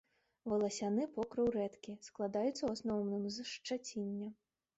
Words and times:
Валасяны 0.51 1.03
покрыў 1.17 1.47
рэдкі, 1.57 1.91
складаецца 2.07 2.55
ў 2.63 2.69
асноўным 2.79 3.29
з 3.37 3.47
шчаціння. 3.53 4.33